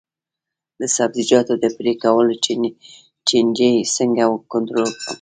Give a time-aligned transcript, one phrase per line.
[0.79, 2.33] د سبزیجاتو د پرې کولو
[3.27, 5.07] چینجي څنګه کنټرول کړم؟